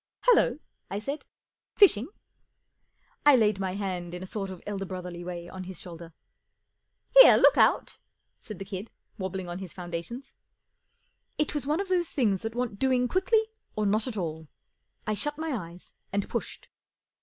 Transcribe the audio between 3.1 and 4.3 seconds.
I laid my hand in a